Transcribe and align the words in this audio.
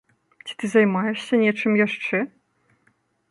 Ці 0.45 0.53
ты 0.63 0.69
займаешся 0.71 1.39
нечым 1.43 1.71
яшчэ? 1.85 2.17